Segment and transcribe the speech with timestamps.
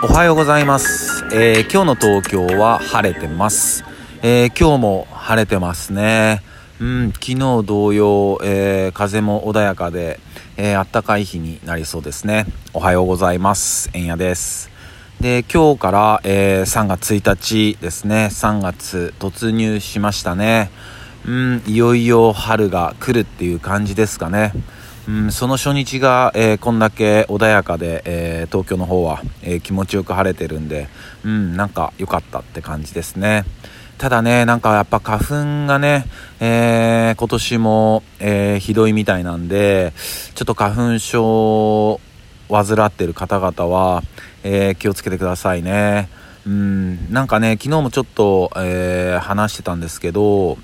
[0.00, 3.84] おはようございます、えー今日の東京は晴れてます、
[4.22, 6.40] えー今日も晴れてますね。
[6.80, 10.20] うん昨日同様、えー風も穏やかで、
[10.56, 12.46] えー暖かい日になりそうですね。
[12.72, 13.90] おはようございます。
[13.92, 14.70] えんやです。
[15.20, 18.28] で今日から、えー3月1日ですね。
[18.30, 20.70] 3月突入しましたね。
[21.26, 24.52] うんいよいよ春が来るっていう感じですかね。
[25.08, 30.88] うん、その初日が、えーこんだけ穏やかで、えー東京の方は、えー気持ちよく晴れてるんで、
[31.24, 33.46] うん、なんか良かったって感じですね。
[33.96, 36.04] ただね、なんかやっぱ花粉がね、
[36.40, 39.94] えー今年も、えーひどいみたいなんで、
[40.34, 42.00] ちょっと花粉症を
[42.50, 44.02] 患ってる方々は、
[44.44, 46.10] えー気をつけてくださいね。
[46.46, 50.58] うん、なんかね、昨日もちょっと、えー話してたんですけど、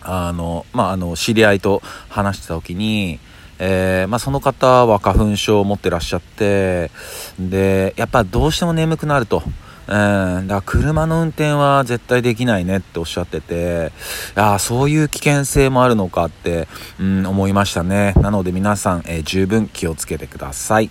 [0.00, 3.18] あの、まあ、あの、知り合いと話してた時に、
[3.58, 6.90] えーまあ、その方は花粉症を持ってらっしゃって、
[7.38, 9.42] で、やっぱどうしても眠くなると。
[9.88, 13.92] うん、だから車の運転は絶対できないねっておっしゃってて、
[14.34, 16.66] ああ、そういう危険性もあるのかって、
[16.98, 18.12] うん、思いましたね。
[18.16, 20.90] なので皆さん、えー十分気をつけてください。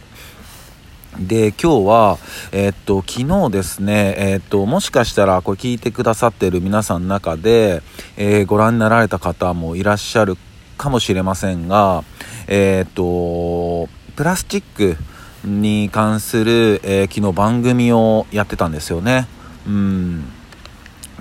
[1.20, 2.18] で今日は、
[2.52, 7.82] えーっと昨日ですね、えーっともしかしたらこれ聞いてくださってる皆さんの中で、
[8.18, 10.38] えーご覧になられた方もいらっしゃる
[10.78, 12.04] かもしれませんが、
[12.48, 14.98] えーっとプラスチック
[15.44, 19.28] に関する、えー昨日番組をやってたんですよね。
[19.68, 20.26] うん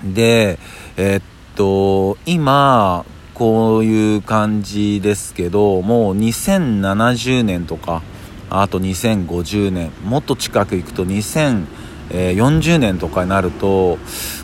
[0.03, 0.59] で
[0.97, 1.23] えーっ
[1.55, 8.01] と今こういう感じですけどもう2070年とか
[8.49, 11.65] あと2050年もっと近く行くと2000
[12.09, 13.97] 2040年とかになると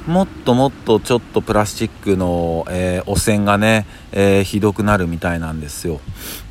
[0.08, 6.00] もっともっとちょっとプラスチックの、えー汚染がね、えーひどくなるみたいなんですよ。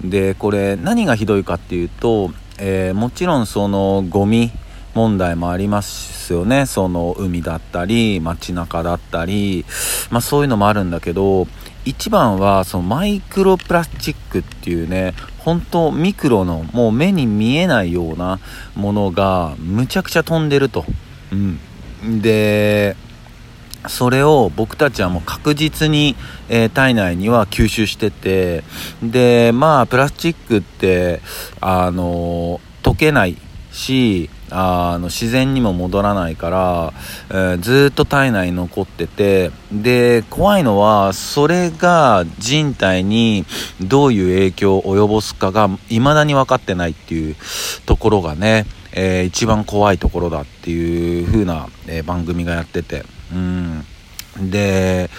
[0.04, 4.50] でこれ何がひどいかっていうと、えもちろんそのゴミ
[4.94, 6.66] 問題もありますよね。
[6.66, 9.64] その海だったり街中だったり、
[10.10, 11.46] まあ、そういうのもあるんだけど
[11.84, 18.38] 一番はそのマイクロプラスチックっていうね本当ミクロのもう目に見えないような
[18.74, 20.84] ものがむちゃくちゃ飛んでると、
[21.32, 22.96] うん、で
[23.88, 26.14] それを僕たちはもう確実に、
[26.50, 28.62] えー体内には吸収してて
[29.02, 31.20] でまあプラスチックって
[31.60, 33.38] あの溶けない
[33.72, 36.92] しあの自然にも戻らないから、
[37.30, 43.44] えーずっと体内に残っててで怖いのはそれが人体に
[43.80, 47.36] どういう影響を及ぼすかが未だに分かってないっていう
[47.86, 53.04] ところがね、えー一番怖いところだっていう風な、えー番組がやってて。
[53.32, 53.84] うん。
[54.38, 55.10] で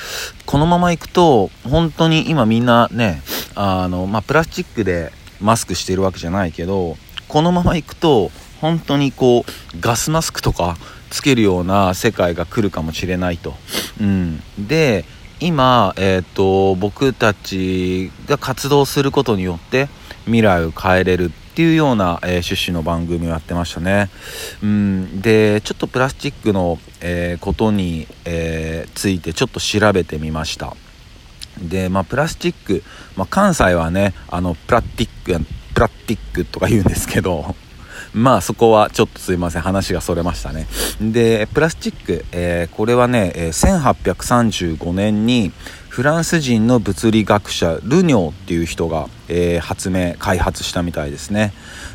[0.46, 3.22] このままいくと本当に今みんなね
[3.56, 5.12] あの、まあ、プラスチックで
[5.42, 6.96] マスクしてるわけじゃないけど
[7.28, 8.32] このままいくと
[8.62, 10.78] 本当にこうガスマスクとか
[11.10, 13.56] つけるような世界が来るかもしれないと。
[14.00, 15.04] うん、で
[15.40, 19.90] 今、えー、と僕たちが活動することによって
[20.26, 24.10] 未来を変えれるっていうような、えー趣旨の番組をやってましたね。
[24.64, 30.76] うん、でちょっとプラスチックの、えーことに、えーついてちょっと調べてみました。
[31.60, 32.84] で、まあ、プラスチック、
[33.16, 37.56] まあ、関西はね、あの、プラッティック、プラッティックとか言うんですけど、
[38.14, 40.68] まあそこはちょっとすいません話がそれましたね。
[41.00, 45.52] でプラスチック、えーこれはね、1835年に
[45.90, 51.54] フランス人の物理学者ルニョーっていう人が、えー発明開発したみたいですね。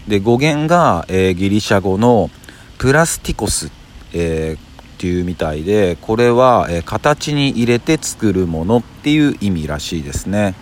[0.09, 2.31] で語源が、えーギリシャ語の
[2.78, 3.71] プラスティコス、
[4.12, 10.54] えーっていうみたいでこれは、え形に入れて作るものっていう意味らしいですね。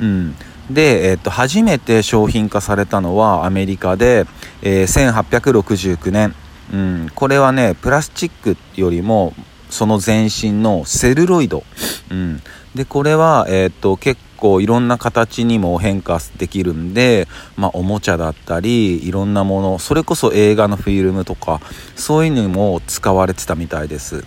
[0.00, 0.36] うん。
[0.74, 4.26] で、えっと初めて商品化されたのはアメリカで、
[4.62, 6.34] えー1869年、
[6.72, 9.34] うん、これはねプラスチックよりも
[9.68, 11.64] その前身のセルロイド、
[12.10, 12.42] うん、
[12.74, 21.60] でこれは、えっと結構いろんな形にも変化できるんで、まあ、おもちゃだったりいろんなものそれこそ映画のフィルムとか
[21.94, 24.24] そういうのにも使われてたみたいです。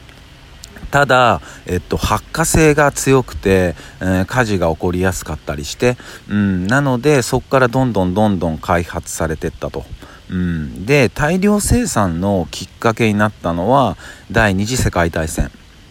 [0.94, 5.98] ただ、えっと、発火性が強くて、えー火事が起こりやすかったりして、
[6.30, 9.86] うん、なのでそこからどんどんどんどん開発されていったと。
[10.30, 13.98] うん、で大量生産のきっかけになったのは
[14.31, 15.50] 第二次世界大戦、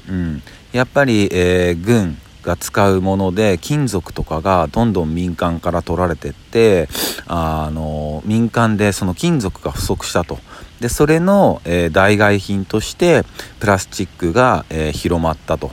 [0.08, 6.88] うん、やっぱり、えー軍が使うもので金属とかがどんどん民間から取られてって
[7.26, 10.38] あの民間でその金属が不足したと。
[10.82, 13.24] でそれの、えー代替品として
[13.60, 15.70] プラスチックが、えー広まったと。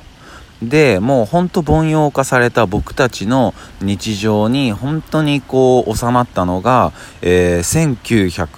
[0.61, 7.95] でもうほんと凡庸化された僕たちの日常に本当にこう収まったのが、えー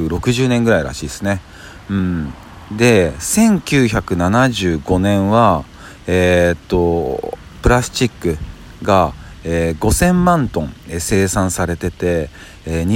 [0.10, 1.42] 1960年ぐらいらしいですね。
[1.90, 2.34] うん。
[2.76, 5.64] で1975年は
[6.06, 8.38] えー、っとプラスチック
[8.84, 9.14] が、
[9.44, 12.30] えー、5000万トン、え、生産されてて、
[12.66, 12.88] えー、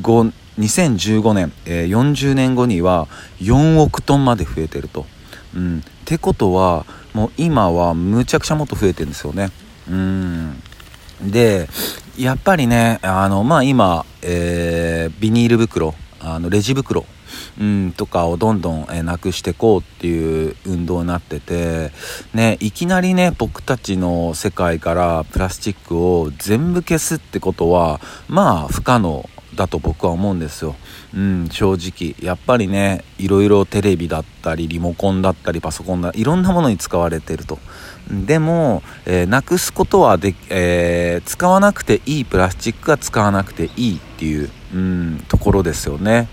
[0.00, 3.08] 2015, 2015年、えー、40年後には
[3.40, 5.06] 4億トンまで増えてると。
[5.54, 6.84] うん、ってことは
[7.14, 9.50] もう今はむちゃくちゃもっと増えてるんですよね。
[9.88, 10.62] うん
[11.22, 11.68] で
[12.16, 17.06] やっぱりねあのまあ今、えー、ビニール袋あのレジ袋
[17.60, 21.90] うん、とかをどんどん、えなくしてこうっていう運動になってて、
[22.32, 29.28] ね、いきなりね、僕たちの世界からプラスチックを全部消すってことは、まあ不可能
[29.58, 30.76] だと僕は思うんですよ。
[31.14, 32.14] うん、正直。
[32.24, 37.58] やっぱりね、いろいろテレビだったり、リモコンだったり、パソコンだ、いろんなものに使われてると。
[38.08, 46.28] でも、えー、なくすことはで、えー、使わなくていいプラスチックは使わなくていいっていう、うん、ところですよね。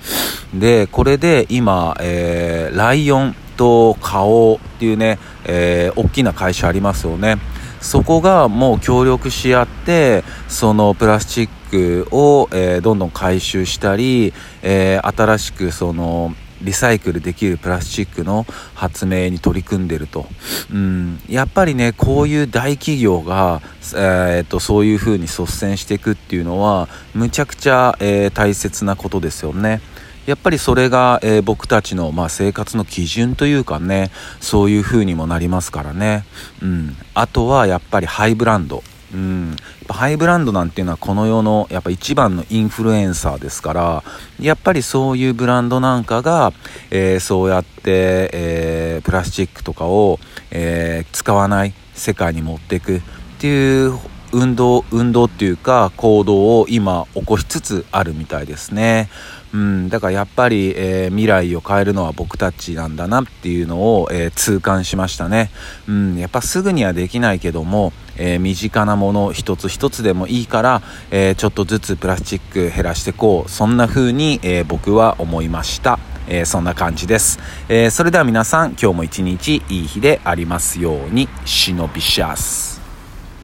[0.54, 7.38] で、これで今、えー、ライオンと花王っていうね、えー、大きな会社ありますよね。
[7.86, 14.34] そこがもう協力し合って、そのプラスチックを、えー、どんどん回収したり、
[14.64, 16.34] えー、新しくその、
[16.64, 20.26] リサイクルできるプラスチックの発明に取り組んでると。
[20.74, 23.62] うん、やっぱりね、こういう大企業が、
[23.94, 29.82] えー、っと、そういう風に率先していくっていうのは、むちゃくちゃ、えー、大切なことですよね。
[30.26, 36.26] やっぱりそれが、えー、僕たちの、まあ、生活の基準というかね、そういう風にもなりますからね。
[36.62, 36.98] うん。
[37.14, 38.84] あとはやっぱりハイブランド。
[39.14, 39.56] うん、
[39.88, 44.04] ハイブランドなんていうのはこの世のやっぱ一番のインフルエンサーですから
[44.42, 46.52] やっぱりそういうブランドなんかが、
[46.92, 50.20] えー、そうやって、えー、プラスチックとかを、
[50.52, 53.02] えー、使わない世界に持っていくっ
[53.40, 53.98] ていう
[54.34, 59.10] 運動運動っていうか行動を今起こしつつあるみたいですね。
[59.56, 65.50] うん、だからやっぱり、えー、未来を変えるのは僕たちなんだなっていうのを、えー、痛感しましたね。
[65.88, 73.50] うん、やっぱすぐにはできないけども、えー、身近なもの一つ一つでもいいから、えちょっとずつプラスチック減らしていこう。
[73.50, 76.00] そんな風に、え僕は思いました。
[76.28, 77.40] えそんな感じです。
[77.70, 82.75] えそれでは皆さん、今日も一日いい日でありますように、忍びシャス。